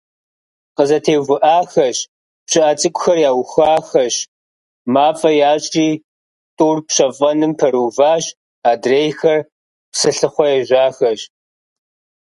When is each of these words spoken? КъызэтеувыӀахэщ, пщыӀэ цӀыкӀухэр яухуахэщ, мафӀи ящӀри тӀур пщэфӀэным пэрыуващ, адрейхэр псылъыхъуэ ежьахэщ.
КъызэтеувыӀахэщ, 0.75 1.97
пщыӀэ 2.45 2.73
цӀыкӀухэр 2.79 3.17
яухуахэщ, 3.29 4.15
мафӀи 4.93 5.31
ящӀри 5.51 5.87
тӀур 6.57 6.77
пщэфӀэным 6.87 7.53
пэрыуващ, 7.59 8.25
адрейхэр 8.71 9.39
псылъыхъуэ 9.91 10.47
ежьахэщ. 10.59 11.21